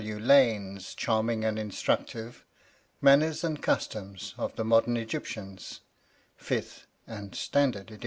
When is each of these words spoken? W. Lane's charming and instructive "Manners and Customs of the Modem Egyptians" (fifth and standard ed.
W. 0.03 0.17
Lane's 0.17 0.95
charming 0.95 1.45
and 1.45 1.59
instructive 1.59 2.43
"Manners 3.01 3.43
and 3.43 3.61
Customs 3.61 4.33
of 4.35 4.55
the 4.55 4.65
Modem 4.65 4.97
Egyptians" 4.97 5.81
(fifth 6.35 6.87
and 7.05 7.35
standard 7.35 7.91
ed. 7.91 7.99